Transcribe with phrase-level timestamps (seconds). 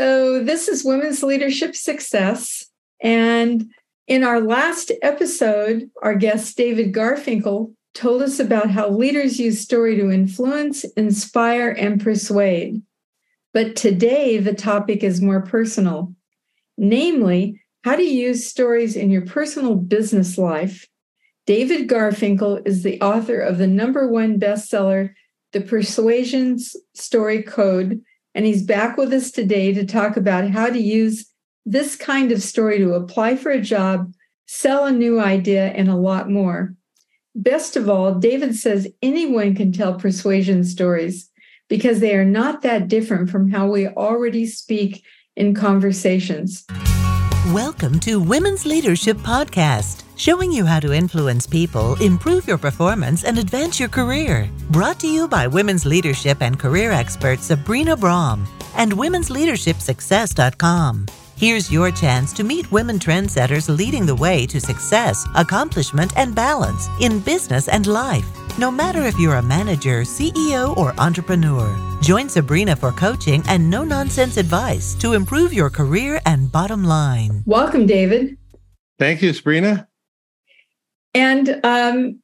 [0.00, 2.64] So, this is Women's Leadership Success.
[3.02, 3.70] And
[4.06, 9.96] in our last episode, our guest David Garfinkel told us about how leaders use story
[9.96, 12.80] to influence, inspire, and persuade.
[13.52, 16.14] But today, the topic is more personal
[16.78, 20.88] namely, how to use stories in your personal business life.
[21.44, 25.12] David Garfinkel is the author of the number one bestseller,
[25.52, 26.56] The Persuasion
[26.94, 28.00] Story Code,
[28.34, 31.26] and he's back with us today to talk about how to use
[31.66, 34.12] this kind of story to apply for a job,
[34.46, 36.74] sell a new idea, and a lot more.
[37.34, 41.30] Best of all, David says anyone can tell persuasion stories
[41.68, 45.04] because they are not that different from how we already speak
[45.36, 46.64] in conversations.
[47.52, 53.38] Welcome to Women's Leadership Podcast, showing you how to influence people, improve your performance, and
[53.38, 54.50] advance your career.
[54.68, 58.46] Brought to you by women's leadership and career expert Sabrina Braham
[58.76, 61.06] and womensleadershipsuccess.com.
[61.36, 66.86] Here's your chance to meet women trendsetters leading the way to success, accomplishment, and balance
[67.00, 68.26] in business and life.
[68.58, 73.84] No matter if you're a manager, CEO, or entrepreneur, join Sabrina for coaching and no
[73.84, 77.42] nonsense advice to improve your career and bottom line.
[77.46, 78.36] Welcome, David.
[78.98, 79.88] Thank you, Sabrina.
[81.14, 82.20] And um,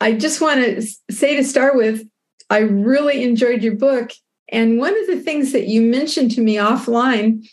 [0.00, 2.06] I just want to say to start with,
[2.48, 4.12] I really enjoyed your book.
[4.48, 7.44] And one of the things that you mentioned to me offline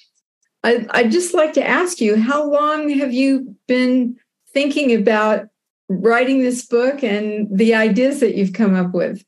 [0.63, 4.17] I, I'd just like to ask you how long have you been
[4.53, 5.47] thinking about
[5.87, 9.23] writing this book and the ideas that you've come up with?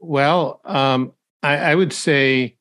[0.00, 2.56] Well, um, I, I, would say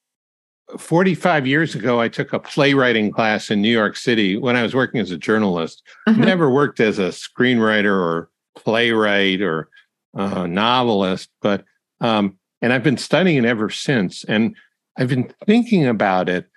[0.78, 4.76] 45 years ago, I took a playwriting class in New York City when I was
[4.76, 5.82] working as a journalist.
[6.06, 6.24] Uh-huh.
[6.24, 8.30] Never worked as a screenwriter or
[8.64, 9.70] playwright or
[10.16, 11.64] uh, novelist, but
[12.02, 14.24] um, and I've been studying it ever since.
[14.26, 14.56] And
[14.98, 16.48] I've been thinking about it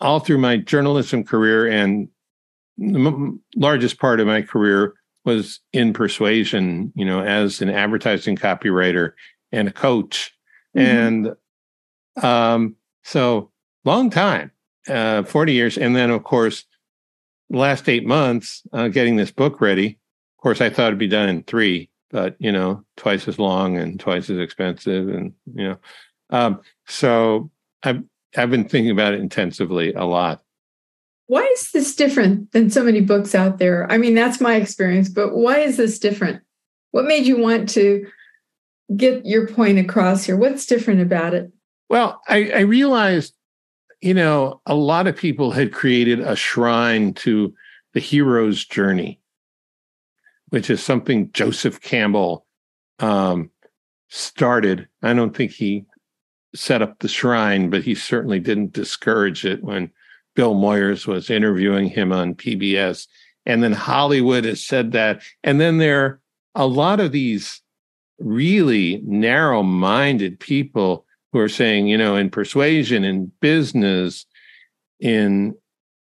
[0.00, 2.08] all through my journalism career and
[2.78, 8.36] the m- largest part of my career was in persuasion, you know, as an advertising
[8.36, 9.12] copywriter
[9.50, 10.32] and a coach.
[10.76, 11.36] Mm-hmm.
[12.18, 13.50] And um, so
[13.84, 14.50] long time,
[14.88, 15.78] uh, 40 years.
[15.78, 16.64] And then, of course,
[17.48, 19.98] last eight months, uh, getting this book ready.
[20.46, 23.76] Of course, I thought it'd be done in three, but, you know, twice as long
[23.78, 25.08] and twice as expensive.
[25.08, 25.78] And, you know,
[26.30, 27.50] um, so
[27.82, 28.04] I've,
[28.36, 30.44] I've been thinking about it intensively a lot.
[31.26, 33.90] Why is this different than so many books out there?
[33.90, 36.44] I mean, that's my experience, but why is this different?
[36.92, 38.06] What made you want to
[38.96, 40.36] get your point across here?
[40.36, 41.50] What's different about it?
[41.88, 43.34] Well, I, I realized,
[44.00, 47.52] you know, a lot of people had created a shrine to
[47.94, 49.18] the hero's journey,
[50.50, 52.46] which is something Joseph Campbell
[52.98, 53.50] um,
[54.08, 54.88] started.
[55.02, 55.84] I don't think he
[56.54, 59.90] set up the shrine, but he certainly didn't discourage it when
[60.34, 63.06] Bill Moyers was interviewing him on PBS.
[63.44, 65.22] And then Hollywood has said that.
[65.44, 66.20] And then there are
[66.54, 67.60] a lot of these
[68.18, 74.26] really narrow minded people who are saying, you know, in persuasion, in business,
[75.00, 75.54] in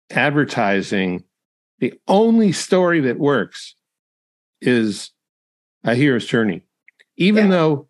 [0.09, 1.23] advertising,
[1.79, 3.75] the only story that works
[4.61, 5.11] is
[5.83, 6.63] a hero's journey.
[7.17, 7.51] Even yeah.
[7.51, 7.87] though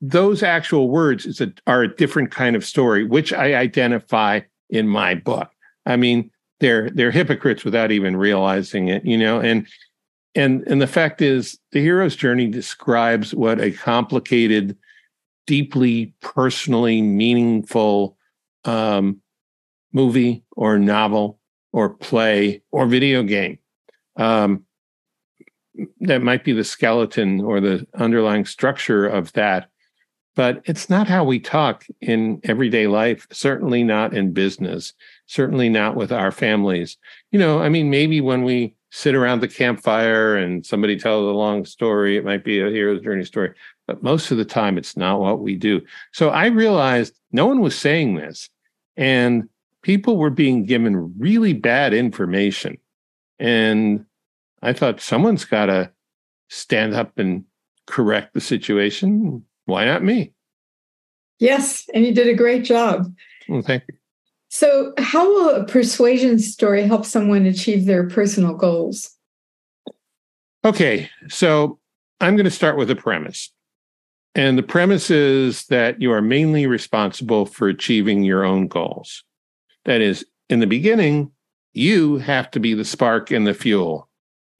[0.00, 4.40] those actual words is a, are a different kind of story, which I identify
[4.70, 5.50] in my book.
[5.86, 6.30] I mean,
[6.60, 9.40] they're they're hypocrites without even realizing it, you know.
[9.40, 9.66] And
[10.34, 14.76] and and the fact is, the hero's journey describes what a complicated,
[15.46, 18.16] deeply personally meaningful
[18.64, 19.20] um,
[19.92, 21.38] movie or novel
[21.72, 23.58] or play or video game.
[24.16, 24.64] Um,
[26.00, 29.68] that might be the skeleton or the underlying structure of that
[30.36, 34.92] but it's not how we talk in everyday life certainly not in business
[35.26, 36.96] certainly not with our families.
[37.30, 41.36] You know i mean maybe when we sit around the campfire and somebody tells a
[41.36, 43.52] long story it might be a hero's journey story
[43.88, 45.80] but most of the time it's not what we do.
[46.12, 48.48] So i realized no one was saying this
[48.96, 49.48] and
[49.84, 52.78] people were being given really bad information.
[53.38, 54.06] And
[54.64, 55.90] i thought someone's got to
[56.48, 57.44] stand up and
[57.86, 60.32] correct the situation why not me?
[61.38, 63.12] Yes, and you did a great job.
[63.48, 63.94] Well, thank you.
[64.48, 69.10] So, how will a persuasion story help someone achieve their personal goals?
[70.64, 71.78] Okay, so
[72.20, 73.50] I'm going to start with a premise.
[74.36, 79.24] And the premise is that you are mainly responsible for achieving your own goals.
[79.84, 81.32] That is, in the beginning,
[81.72, 84.08] you have to be the spark and the fuel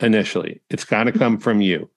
[0.05, 0.61] initially.
[0.71, 1.91] It's got to come from you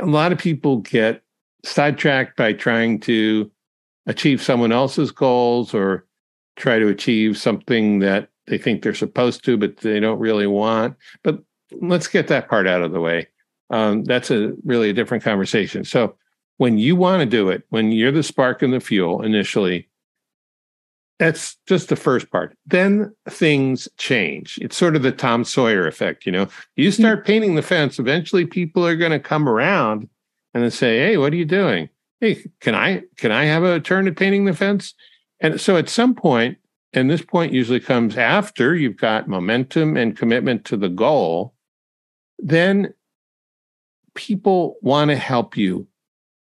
[0.00, 1.22] a lot of people get
[1.64, 3.50] sidetracked by trying to
[4.06, 6.06] achieve someone else's goals or
[6.56, 10.96] try to achieve something that they think they're supposed to, but they don't really want.
[11.22, 11.38] But
[11.80, 13.28] let's get that part out of the way.
[13.70, 15.84] Um, that's a really a different conversation.
[15.84, 16.16] So
[16.58, 19.88] when you want to do it, when you're the spark and the fuel initially,
[21.22, 22.58] that's just the first part.
[22.66, 24.58] Then things change.
[24.60, 26.48] It's sort of the Tom Sawyer effect, you know.
[26.74, 27.00] You mm-hmm.
[27.00, 30.08] start painting the fence, eventually people are going to come around
[30.52, 31.88] and then say, "Hey, what are you doing?
[32.18, 34.94] Hey, can I can I have a turn at painting the fence?"
[35.38, 36.58] And so at some point,
[36.92, 41.54] and this point usually comes after you've got momentum and commitment to the goal,
[42.40, 42.94] then
[44.16, 45.86] people want to help you,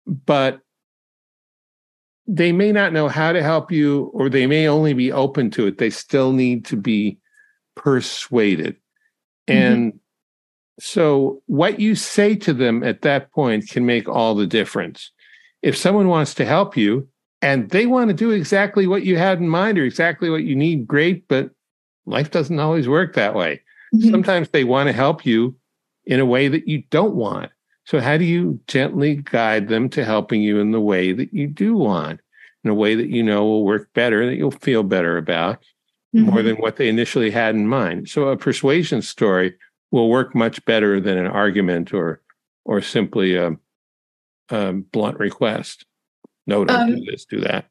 [0.07, 0.61] but
[2.27, 5.67] they may not know how to help you or they may only be open to
[5.67, 5.79] it.
[5.79, 7.19] They still need to be
[7.77, 8.77] persuaded.
[9.49, 9.63] Mm-hmm.
[9.63, 10.01] And
[10.79, 15.11] so, what you say to them at that point can make all the difference.
[15.63, 17.09] If someone wants to help you
[17.43, 20.55] and they want to do exactly what you had in mind or exactly what you
[20.55, 21.51] need, great, but
[22.05, 23.63] life doesn't always work that way.
[23.95, 24.11] Mm-hmm.
[24.11, 25.57] Sometimes they want to help you
[26.05, 27.51] in a way that you don't want.
[27.87, 31.47] So, how do you gently guide them to helping you in the way that you
[31.47, 32.21] do want,
[32.65, 35.63] in a way that you know will work better, that you'll feel better about,
[36.15, 36.27] mm-hmm.
[36.27, 38.09] more than what they initially had in mind?
[38.09, 39.55] So, a persuasion story
[39.93, 42.21] will work much better than an argument or
[42.65, 43.53] or simply a,
[44.51, 45.87] a blunt request.
[46.49, 47.67] No, don't um, do this, do that.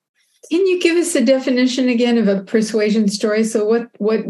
[0.49, 3.43] Can you give us a definition again of a persuasion story?
[3.43, 4.21] So, what what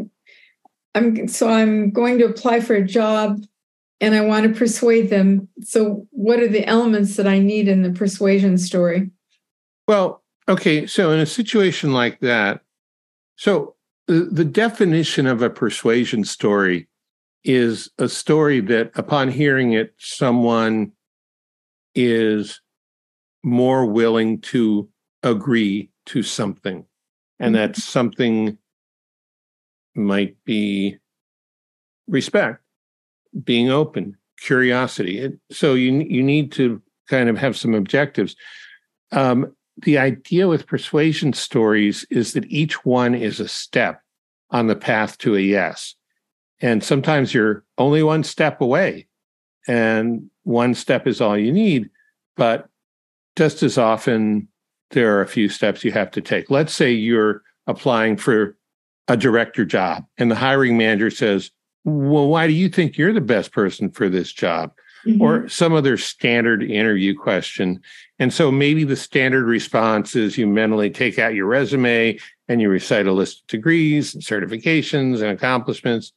[0.95, 3.39] I'm so I'm going to apply for a job
[4.01, 5.47] and I want to persuade them.
[5.61, 9.11] So, what are the elements that I need in the persuasion story?
[9.87, 10.85] Well, okay.
[10.85, 12.61] So, in a situation like that,
[13.35, 13.75] so
[14.07, 16.87] the, the definition of a persuasion story
[17.43, 20.91] is a story that, upon hearing it, someone
[21.93, 22.61] is
[23.43, 24.89] more willing to
[25.23, 26.85] agree to something.
[27.39, 27.73] And mm-hmm.
[27.73, 28.57] that something
[29.95, 30.97] might be
[32.07, 32.64] respect
[33.43, 35.19] being open, curiosity.
[35.19, 38.35] It, so you you need to kind of have some objectives.
[39.11, 44.01] Um, the idea with persuasion stories is that each one is a step
[44.51, 45.95] on the path to a yes.
[46.61, 49.07] And sometimes you're only one step away,
[49.67, 51.89] and one step is all you need.
[52.37, 52.69] But
[53.35, 54.47] just as often,
[54.91, 56.49] there are a few steps you have to take.
[56.49, 58.55] Let's say you're applying for
[59.07, 61.51] a director job, and the hiring manager says,
[61.85, 64.73] well, why do you think you're the best person for this job?
[65.05, 65.21] Mm-hmm.
[65.21, 67.79] Or some other standard interview question.
[68.17, 72.17] And so maybe the standard response is you mentally take out your resume
[72.47, 76.11] and you recite a list of degrees and certifications and accomplishments.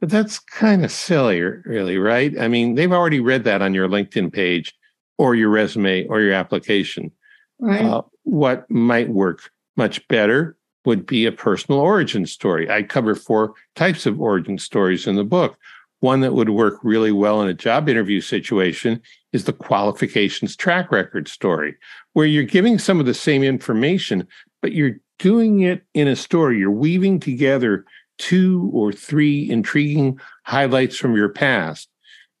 [0.00, 2.32] But that's kind of silly, really, right?
[2.40, 4.74] I mean, they've already read that on your LinkedIn page
[5.18, 7.12] or your resume or your application.
[7.58, 7.84] Right.
[7.84, 12.70] Uh, what might work much better would be a personal origin story.
[12.70, 15.56] I cover four types of origin stories in the book.
[16.00, 19.00] One that would work really well in a job interview situation
[19.32, 21.76] is the qualifications track record story,
[22.14, 24.26] where you're giving some of the same information,
[24.60, 26.58] but you're doing it in a story.
[26.58, 27.84] You're weaving together
[28.18, 31.88] two or three intriguing highlights from your past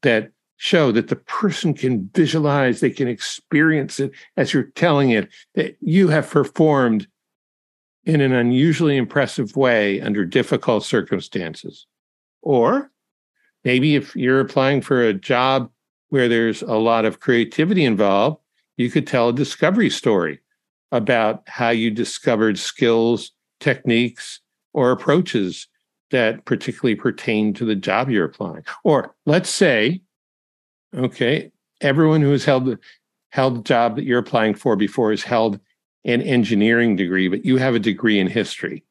[0.02, 5.28] that show that the person can visualize, they can experience it as you're telling it,
[5.54, 7.06] that you have performed
[8.04, 11.86] in an unusually impressive way under difficult circumstances.
[12.42, 12.90] Or
[13.64, 15.70] maybe if you're applying for a job
[16.08, 18.38] where there's a lot of creativity involved,
[18.76, 20.40] you could tell a discovery story
[20.90, 24.40] about how you discovered skills, techniques,
[24.72, 25.68] or approaches
[26.10, 28.64] that particularly pertain to the job you're applying.
[28.84, 30.02] Or let's say,
[30.94, 31.50] okay,
[31.80, 32.76] everyone who has held
[33.30, 35.58] held the job that you're applying for before has held
[36.04, 38.84] an engineering degree, but you have a degree in history.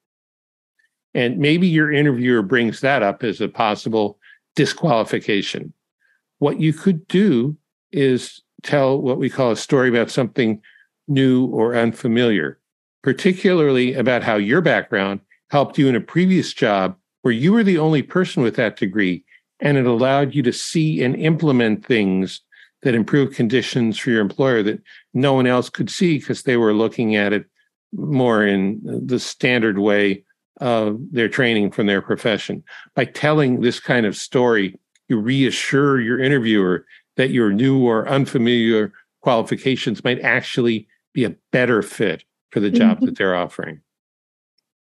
[1.13, 4.17] And maybe your interviewer brings that up as a possible
[4.55, 5.73] disqualification.
[6.39, 7.57] What you could do
[7.91, 10.61] is tell what we call a story about something
[11.07, 12.59] new or unfamiliar,
[13.03, 17.77] particularly about how your background helped you in a previous job where you were the
[17.77, 19.23] only person with that degree
[19.59, 22.41] and it allowed you to see and implement things
[22.83, 24.81] that improved conditions for your employer that
[25.13, 27.45] no one else could see because they were looking at it
[27.93, 30.23] more in the standard way
[30.59, 32.63] of their training from their profession.
[32.95, 36.85] By telling this kind of story, you reassure your interviewer
[37.17, 42.97] that your new or unfamiliar qualifications might actually be a better fit for the job
[42.97, 43.07] mm-hmm.
[43.07, 43.81] that they're offering.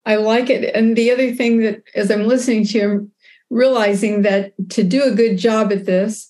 [0.05, 0.75] I like it.
[0.75, 3.11] And the other thing that, as I'm listening to you, I'm
[3.49, 6.28] realizing that to do a good job at this,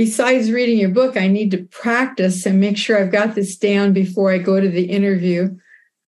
[0.00, 3.92] besides reading your book, I need to practice and make sure I've got this down
[3.92, 5.54] before I go to the interview.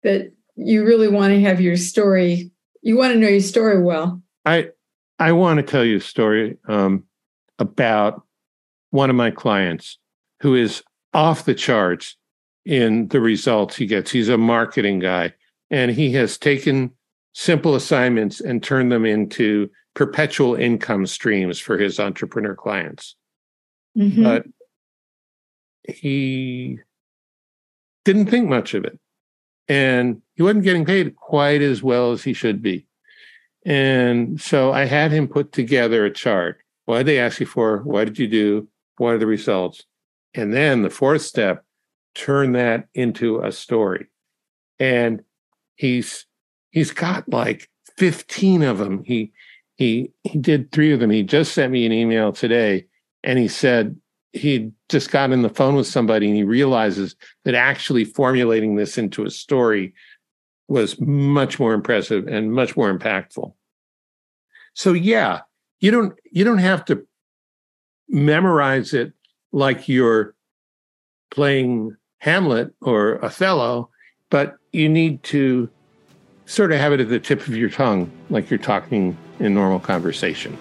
[0.03, 2.51] That you really want to have your story.
[2.83, 4.21] You want to know your story well.
[4.45, 4.69] I
[5.19, 7.05] I want to tell you a story um,
[7.59, 8.23] about
[8.91, 9.97] one of my clients
[10.41, 10.83] who is
[11.15, 12.19] off the charts
[12.67, 14.11] in the results he gets.
[14.11, 15.33] He's a marketing guy,
[15.71, 16.91] and he has taken
[17.33, 23.17] simple assignments and turned them into perpetual income streams for his entrepreneur clients.
[23.97, 24.23] Mm-hmm.
[24.23, 24.47] But
[25.89, 26.79] he
[28.05, 28.99] didn't think much of it.
[29.69, 32.87] And he wasn't getting paid quite as well as he should be.
[33.65, 36.59] And so I had him put together a chart.
[36.87, 37.79] What did they ask you for?
[37.79, 38.69] What did you do?
[38.97, 39.85] What are the results?
[40.35, 41.65] And then the fourth step,
[42.15, 44.07] turn that into a story.
[44.79, 45.23] And
[45.77, 46.27] he's
[46.71, 47.69] he's got like
[47.99, 49.05] 15 of them.
[49.05, 49.33] He
[49.77, 51.11] he he did three of them.
[51.11, 52.87] He just sent me an email today
[53.23, 53.97] and he said
[54.33, 58.97] he just got in the phone with somebody and he realizes that actually formulating this
[58.97, 59.93] into a story
[60.69, 63.53] was much more impressive and much more impactful.
[64.75, 65.41] So yeah,
[65.81, 67.07] you don't you don't have to
[68.09, 69.13] memorize it
[69.53, 70.35] like you're
[71.31, 73.91] playing Hamlet or Othello,
[74.31, 75.69] but you need to
[76.47, 79.81] sort of have it at the tip of your tongue like you're talking in normal
[79.81, 80.57] conversation.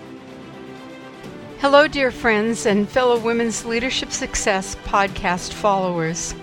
[1.62, 6.34] Hello, dear friends and fellow Women's Leadership Success podcast followers.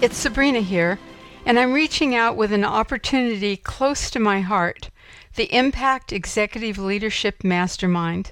[0.00, 1.00] It's Sabrina here
[1.44, 4.90] and I'm reaching out with an opportunity close to my heart
[5.34, 8.30] the Impact Executive Leadership Mastermind.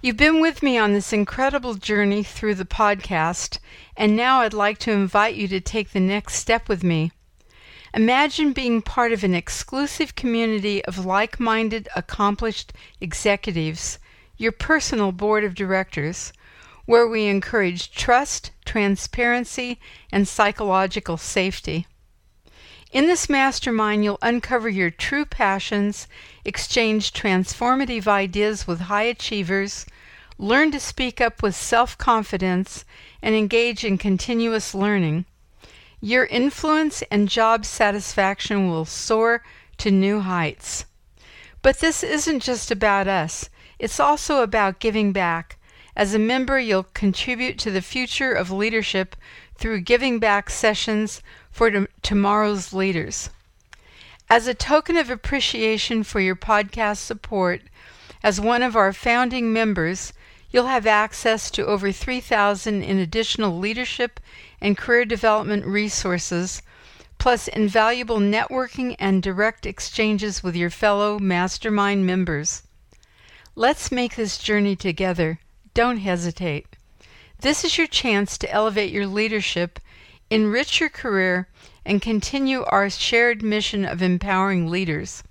[0.00, 3.58] You've been with me on this incredible journey through the podcast,
[3.96, 7.10] and now I'd like to invite you to take the next step with me.
[7.92, 13.98] Imagine being part of an exclusive community of like minded, accomplished executives,
[14.36, 16.32] your personal board of directors
[16.86, 19.78] where we encourage trust, transparency,
[20.12, 21.86] and psychological safety.
[22.92, 26.06] In this mastermind, you'll uncover your true passions,
[26.44, 29.84] exchange transformative ideas with high achievers,
[30.38, 32.84] learn to speak up with self confidence,
[33.20, 35.24] and engage in continuous learning.
[36.00, 39.42] Your influence and job satisfaction will soar
[39.78, 40.84] to new heights.
[41.62, 45.56] But this isn't just about us, it's also about giving back
[45.96, 49.16] as a member, you'll contribute to the future of leadership
[49.56, 53.30] through giving back sessions for t- tomorrow's leaders.
[54.28, 57.62] As a token of appreciation for your podcast support,
[58.22, 60.12] as one of our founding members,
[60.50, 64.20] you'll have access to over 3,000 in additional leadership
[64.60, 66.60] and career development resources,
[67.16, 72.64] plus invaluable networking and direct exchanges with your fellow mastermind members.
[73.58, 75.40] Let's make this journey together.
[75.72, 76.76] Don't hesitate.
[77.40, 79.80] This is your chance to elevate your leadership,
[80.28, 81.48] enrich your career,
[81.82, 85.22] and continue our shared mission of empowering leaders.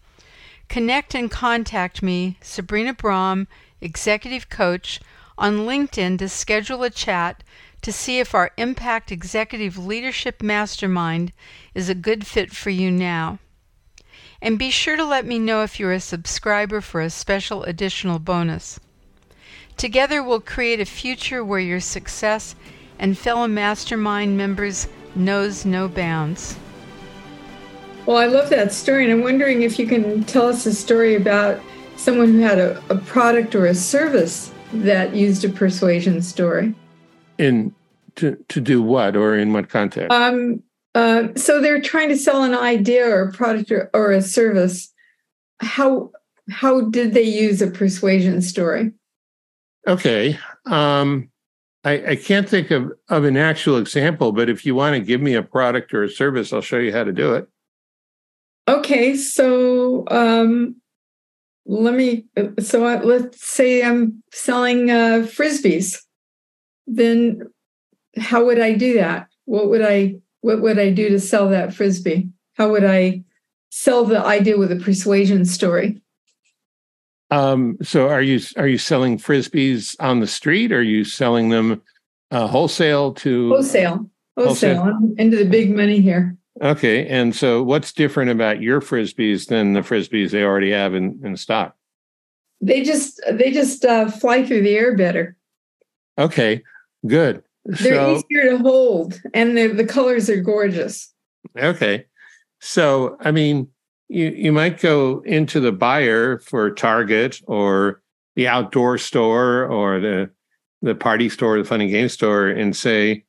[0.69, 3.47] Connect and contact me, Sabrina Braham,
[3.79, 4.99] Executive Coach,
[5.37, 7.43] on LinkedIn to schedule a chat
[7.83, 11.31] to see if our Impact Executive Leadership Mastermind
[11.75, 13.37] is a good fit for you now.
[14.41, 18.19] And be sure to let me know if you're a subscriber for a special additional
[18.19, 18.79] bonus.
[19.77, 22.55] Together, we'll create a future where your success
[22.99, 26.57] and fellow mastermind members knows no bounds.
[28.05, 31.15] Well, I love that story, and I'm wondering if you can tell us a story
[31.15, 31.59] about
[31.97, 36.75] someone who had a, a product or a service that used a persuasion story.
[37.37, 37.73] In
[38.15, 40.11] to to do what, or in what context?
[40.11, 40.61] Um.
[40.95, 44.91] Uh, so they're trying to sell an idea or a product or, or a service.
[45.59, 46.11] How
[46.49, 48.91] how did they use a persuasion story?
[49.87, 50.39] Okay.
[50.65, 51.29] Um,
[51.83, 55.21] I, I, can't think of, of an actual example, but if you want to give
[55.21, 57.47] me a product or a service, I'll show you how to do it.
[58.67, 59.15] Okay.
[59.15, 60.75] So um,
[61.65, 62.25] let me,
[62.59, 65.99] so I, let's say I'm selling uh, Frisbees.
[66.87, 67.41] Then
[68.17, 69.27] how would I do that?
[69.45, 72.29] What would I, what would I do to sell that Frisbee?
[72.53, 73.23] How would I
[73.71, 75.99] sell the idea with a persuasion story?
[77.31, 80.71] Um, so are you are you selling frisbees on the street?
[80.71, 81.81] Or are you selling them
[82.29, 86.37] uh, wholesale to wholesale, wholesale, wholesale into the big money here?
[86.61, 91.19] Okay, and so what's different about your frisbees than the frisbees they already have in,
[91.23, 91.75] in stock?
[92.61, 95.35] They just they just uh, fly through the air better.
[96.19, 96.61] Okay,
[97.07, 97.41] good.
[97.65, 101.11] They're so, easier to hold, and the the colors are gorgeous.
[101.57, 102.05] Okay,
[102.61, 103.67] so I mean,
[104.07, 108.01] you, you might go into the buyer for Target or
[108.35, 110.29] the outdoor store or the
[110.81, 113.23] the party store, the fun and game store, and say,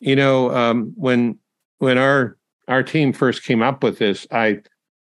[0.00, 1.38] you know, um, when
[1.78, 4.60] when our our team first came up with this, I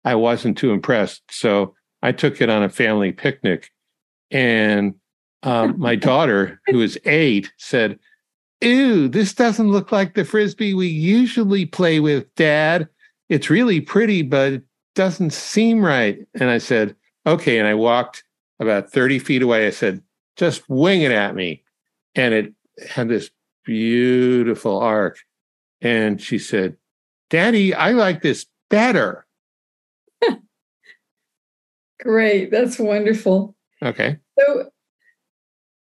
[0.06, 1.22] I wasn't too impressed.
[1.30, 3.72] So I took it on a family picnic,
[4.32, 4.96] and
[5.44, 8.00] um, my daughter, who is eight, said,
[8.62, 12.88] "Ew, this doesn't look like the frisbee we usually play with, Dad.
[13.30, 14.64] It's really pretty, but it
[14.96, 16.96] doesn't seem right." And I said,
[17.26, 18.24] "Okay." And I walked
[18.60, 19.68] about thirty feet away.
[19.68, 20.02] I said,
[20.36, 21.64] "Just wing it at me,"
[22.16, 22.54] and it
[22.90, 23.30] had this
[23.68, 25.20] beautiful arc.
[25.82, 26.78] And she said,
[27.30, 29.28] Daddy, I like this better.
[32.00, 32.50] Great.
[32.52, 33.56] That's wonderful.
[33.84, 34.18] Okay.
[34.40, 34.70] So,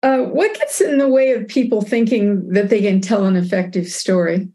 [0.02, 3.86] uh, what gets in the way of people thinking that they can tell an effective
[3.86, 4.48] story?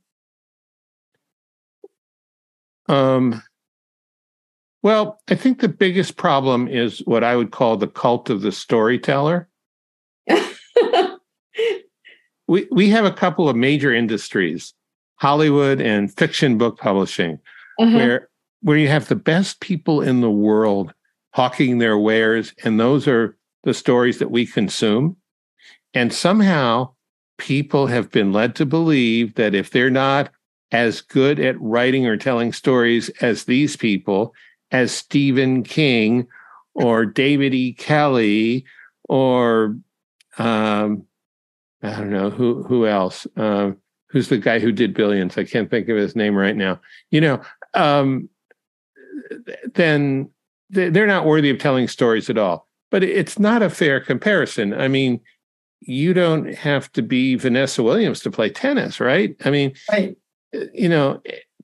[2.88, 3.42] Um,
[4.82, 8.52] well, I think the biggest problem is what I would call the cult of the
[8.52, 9.50] storyteller.
[12.48, 14.74] we we have a couple of major industries,
[15.16, 17.40] Hollywood and fiction book publishing,
[17.80, 17.98] uh-huh.
[17.98, 18.30] where
[18.62, 20.94] where you have the best people in the world
[21.34, 25.18] hawking their wares, and those are the stories that we consume.
[25.96, 26.92] And somehow
[27.38, 30.30] people have been led to believe that if they're not
[30.72, 34.34] as good at writing or telling stories as these people,
[34.72, 36.28] as Stephen King
[36.74, 37.74] or David E.
[37.74, 38.66] Kelley
[39.08, 39.78] or
[40.38, 41.06] um,
[41.82, 43.25] I don't know who who else.
[43.38, 43.78] Um,
[44.10, 45.38] who's the guy who did Billions?
[45.38, 46.80] I can't think of his name right now.
[47.12, 47.42] You know,
[47.74, 48.28] um,
[49.74, 50.30] then
[50.70, 52.68] they're not worthy of telling stories at all.
[52.92, 54.74] But it's not a fair comparison.
[54.74, 55.20] I mean,
[55.88, 59.36] you don't have to be Vanessa Williams to play tennis, right?
[59.46, 60.15] I mean, right.
[60.74, 61.22] you know,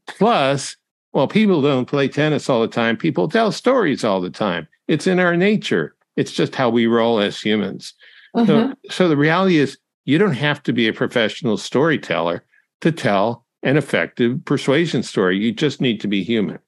[0.07, 0.77] plus,
[1.13, 2.97] well, people don't play tennis all the time.
[2.97, 4.67] People tell stories all the time.
[4.87, 5.95] It's in our nature.
[6.17, 7.93] It's just how we roll as humans.
[8.33, 8.45] Uh-huh.
[8.45, 12.43] So, so the reality is, you don't have to be a professional storyteller
[12.81, 15.37] to tell an effective persuasion story.
[15.37, 16.59] You just need to be human.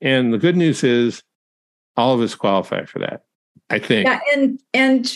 [0.00, 1.22] And the good news is
[1.96, 3.24] all of us qualify for that.
[3.70, 4.06] I think.
[4.06, 5.14] Yeah, and and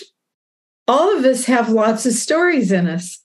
[0.88, 3.18] all of us have lots of stories in us.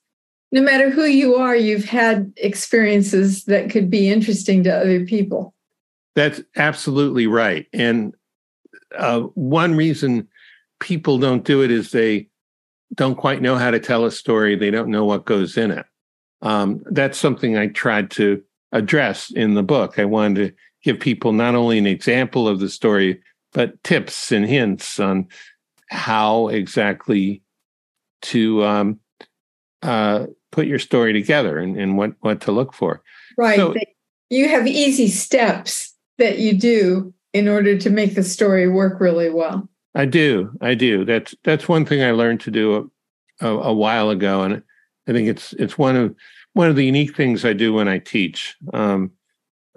[0.52, 5.54] No matter who you are, you've had experiences that could be interesting to other people.
[6.16, 7.68] That's absolutely right.
[7.74, 8.16] And
[8.98, 10.28] uh, one reason
[10.80, 12.30] people don't do it is they
[12.96, 14.56] don't quite know how to tell a story.
[14.56, 15.86] They don't know what goes in it.
[16.42, 18.42] Um, that's something I tried to
[18.72, 20.00] address in the book.
[20.00, 23.22] I wanted to give people not only an example of the story,
[23.54, 25.28] but tips and hints on
[25.90, 27.42] how exactly
[28.24, 29.00] to um,
[29.82, 33.02] uh, put your story together and, and, what, what to look for.
[33.38, 33.58] Right.
[33.58, 33.76] So,
[34.30, 39.30] you have easy steps that you do in order to make the story work really
[39.30, 39.70] well.
[39.96, 40.52] I do.
[40.62, 41.06] I do.
[41.06, 42.92] That's that's one thing I learned to do
[43.42, 44.62] a, a, a, while ago, and
[45.08, 46.16] I think it's it's one of
[46.54, 48.56] one of the unique things I do when I teach.
[48.74, 49.12] Um,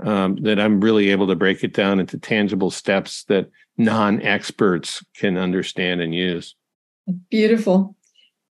[0.03, 5.37] um, that I'm really able to break it down into tangible steps that non-experts can
[5.37, 6.55] understand and use.
[7.31, 7.97] Beautiful.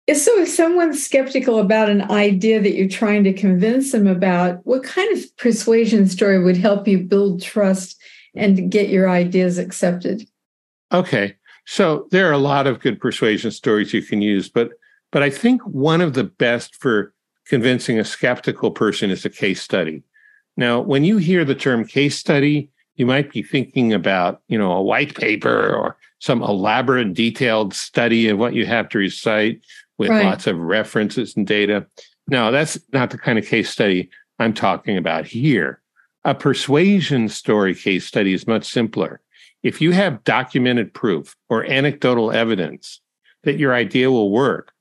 [0.09, 4.83] So, if someone's skeptical about an idea that you're trying to convince them about, what
[4.83, 8.01] kind of persuasion story would help you build trust
[8.35, 10.27] and get your ideas accepted?
[10.91, 11.35] Okay.
[11.65, 14.71] So there are a lot of good persuasion stories you can use, but
[15.11, 17.13] but I think one of the best for
[17.45, 20.03] convincing a skeptical person is a case study.
[20.57, 24.71] Now, when you hear the term case study, you might be thinking about, you know,
[24.71, 29.61] a white paper or some elaborate detailed study of what you have to recite
[30.03, 30.25] with right.
[30.25, 31.85] lots of references and data.
[32.27, 35.81] No, that's not the kind of case study I'm talking about here.
[36.25, 39.21] A persuasion story case study is much simpler.
[39.61, 43.01] If you have documented proof or anecdotal evidence
[43.43, 44.71] that your idea will work,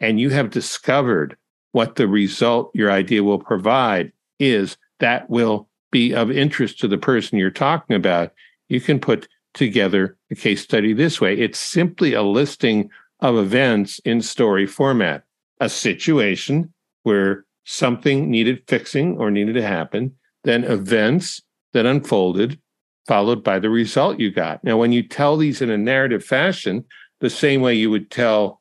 [0.00, 1.36] and you have discovered
[1.72, 6.98] what the result your idea will provide is, that will be of interest to the
[6.98, 8.32] person you're talking about,
[8.68, 11.36] you can put together a case study this way.
[11.36, 12.90] It's simply a listing
[13.20, 15.24] of events in story format,
[15.60, 22.58] a situation where something needed fixing or needed to happen, then events that unfolded,
[23.06, 24.62] followed by the result you got.
[24.64, 26.84] Now, when you tell these in a narrative fashion,
[27.20, 28.60] the same way you would tell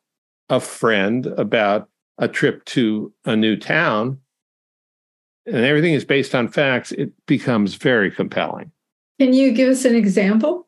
[0.50, 4.19] a friend about a trip to a new town,
[5.45, 8.72] and everything is based on facts, it becomes very compelling.
[9.19, 10.67] Can you give us an example?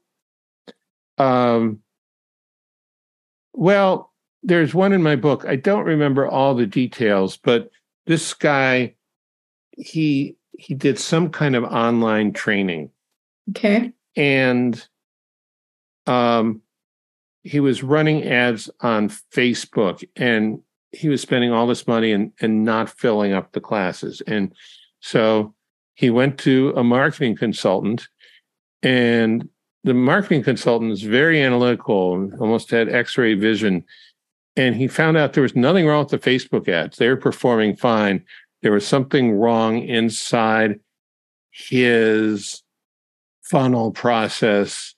[1.17, 1.80] Um,
[3.53, 4.11] well,
[4.43, 5.45] there's one in my book.
[5.47, 7.69] I don't remember all the details, but
[8.05, 8.95] this guy,
[9.71, 12.91] he he did some kind of online training
[13.49, 13.91] Okay.
[14.15, 14.85] And
[16.07, 16.61] um,
[17.43, 20.59] he was running ads on Facebook and
[20.91, 24.21] he was spending all this money and, and not filling up the classes.
[24.27, 24.53] And
[24.99, 25.53] so
[25.95, 28.07] he went to a marketing consultant,
[28.83, 29.47] and
[29.83, 33.83] the marketing consultant is very analytical, almost had x ray vision.
[34.55, 36.97] And he found out there was nothing wrong with the Facebook ads.
[36.97, 38.23] They were performing fine.
[38.61, 40.79] There was something wrong inside
[41.51, 42.61] his
[43.41, 44.93] funnel process.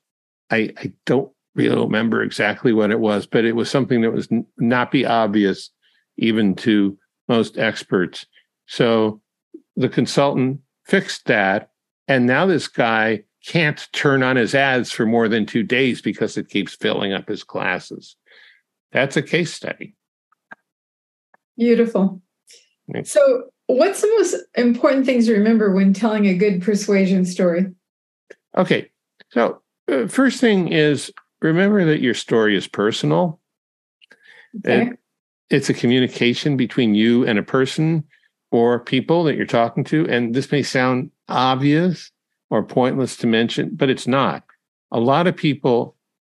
[0.50, 4.28] I, I don't really remember exactly what it was, but it was something that was
[4.32, 5.70] n- not be obvious
[6.18, 8.26] even to most experts.
[8.66, 9.22] So
[9.76, 11.70] the consultant fixed that.
[12.08, 16.38] And now this guy can't turn on his ads for more than two days because
[16.38, 18.16] it keeps filling up his classes.
[18.92, 19.96] That's a case study.
[21.58, 22.22] Beautiful.
[23.04, 27.68] So, what's the most important things to remember when telling a good persuasion story?
[28.58, 28.90] Okay.
[29.30, 33.40] So, uh, first thing is remember that your story is personal.
[34.66, 34.88] Okay.
[34.88, 35.00] It,
[35.50, 38.04] it's a communication between you and a person
[38.52, 40.08] or people that you're talking to.
[40.08, 42.12] And this may sound obvious
[42.54, 44.44] or pointless to mention, but it's not.
[44.92, 45.96] A lot of people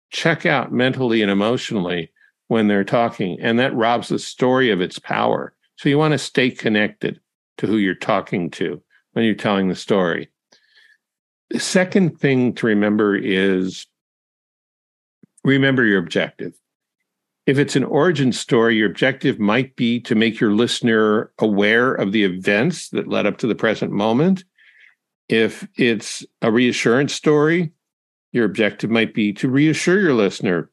[0.10, 2.12] check out mentally and emotionally
[2.48, 5.54] when they're talking, and that robs the story of its power.
[5.76, 7.20] So you want to stay connected
[7.60, 10.28] to who you're talking to when you're telling the story.
[11.52, 13.86] The second thing to remember is
[15.44, 16.56] remember your objective.
[17.46, 22.12] If it's an origin story, your objective might be to make your listener aware of
[22.12, 24.44] the events that led up to the present moment.
[25.30, 27.72] If it's a reassurance story,
[28.32, 30.70] your objective might be to reassure your listener,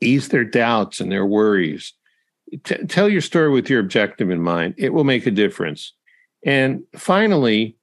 [0.00, 1.92] ease their doubts and their worries.
[2.64, 4.74] T- tell your story with your objective in mind.
[4.78, 5.92] It will make a difference.
[6.44, 7.76] And finally,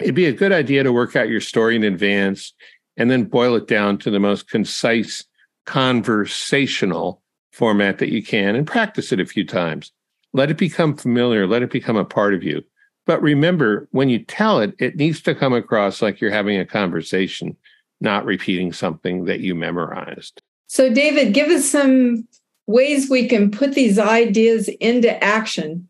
[0.00, 2.54] it'd be a good idea to work out your story in advance
[2.96, 5.24] and then boil it down to the most concise
[5.66, 9.92] conversational format that you can and practice it a few times.
[10.32, 12.62] Let it become familiar, let it become a part of you.
[13.10, 16.64] But remember, when you tell it, it needs to come across like you're having a
[16.64, 17.56] conversation,
[18.00, 20.42] not repeating something that you memorized.
[20.68, 22.28] So, David, give us some
[22.68, 25.88] ways we can put these ideas into action.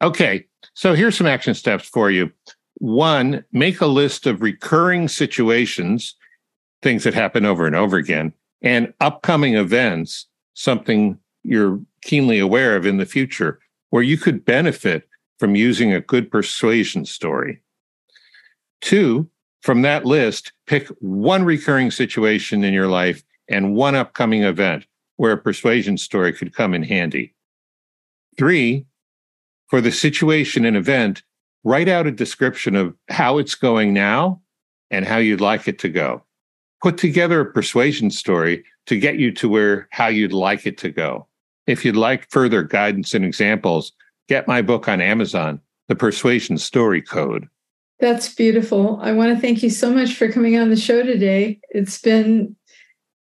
[0.00, 0.46] Okay.
[0.72, 2.32] So, here's some action steps for you.
[2.76, 6.14] One, make a list of recurring situations,
[6.80, 8.32] things that happen over and over again,
[8.62, 15.06] and upcoming events, something you're keenly aware of in the future, where you could benefit
[15.38, 17.60] from using a good persuasion story.
[18.80, 19.28] Two,
[19.62, 25.32] from that list, pick one recurring situation in your life and one upcoming event where
[25.32, 27.34] a persuasion story could come in handy.
[28.36, 28.86] Three,
[29.66, 31.22] for the situation and event,
[31.64, 34.40] write out a description of how it's going now
[34.90, 36.22] and how you'd like it to go
[36.82, 40.90] put together a persuasion story to get you to where how you'd like it to
[40.90, 41.26] go.
[41.66, 43.92] If you'd like further guidance and examples,
[44.28, 47.48] get my book on Amazon, The Persuasion Story Code.
[47.98, 49.00] That's beautiful.
[49.02, 51.58] I want to thank you so much for coming on the show today.
[51.70, 52.54] It's been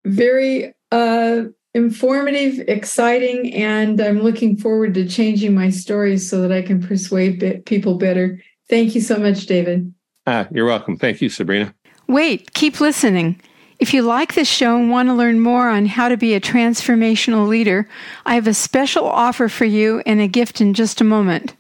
[0.06, 1.44] very uh,
[1.76, 7.64] informative, exciting, and I'm looking forward to changing my stories so that I can persuade
[7.66, 8.42] people better.
[8.70, 9.94] Thank you so much, David.
[10.26, 10.98] Ah, you're welcome.
[10.98, 11.76] Thank you, Sabrina.
[12.08, 13.40] Wait, keep listening.
[13.78, 16.40] If you like this show and want to learn more on how to be a
[16.40, 17.88] transformational leader,
[18.26, 21.56] I have a special offer for you and a gift in just a moment.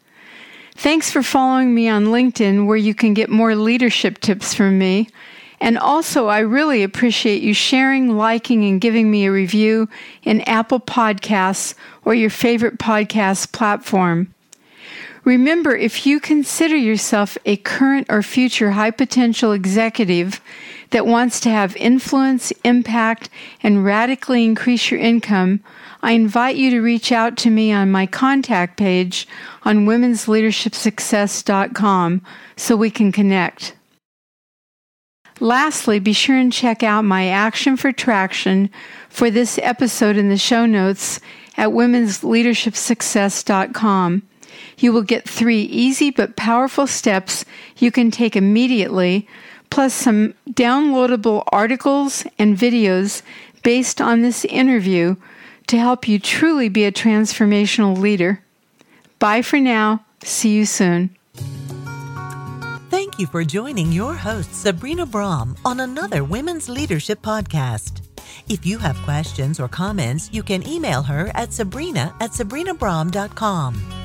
[0.75, 5.10] Thanks for following me on LinkedIn, where you can get more leadership tips from me.
[5.60, 9.89] And also, I really appreciate you sharing, liking, and giving me a review
[10.23, 14.34] in Apple Podcasts or your favorite podcast platform.
[15.23, 20.39] Remember, if you consider yourself a current or future high potential executive
[20.91, 23.30] that wants to have influence, impact,
[23.63, 25.62] and radically increase your income,
[26.02, 29.28] I invite you to reach out to me on my contact page
[29.63, 32.21] on womensleadershipsuccess.com
[32.56, 33.76] so we can connect.
[35.39, 38.69] Lastly, be sure and check out my action for traction
[39.10, 41.19] for this episode in the show notes
[41.58, 44.21] at womensleadershipsuccess.com
[44.78, 47.45] you will get three easy but powerful steps
[47.78, 49.28] you can take immediately,
[49.69, 53.21] plus some downloadable articles and videos
[53.63, 55.15] based on this interview
[55.67, 58.41] to help you truly be a transformational leader.
[59.19, 60.06] Bye for now.
[60.23, 61.15] See you soon.
[62.89, 68.01] Thank you for joining your host, Sabrina Braham, on another Women's Leadership Podcast.
[68.47, 74.05] If you have questions or comments, you can email her at sabrina at sabrinabraham.com.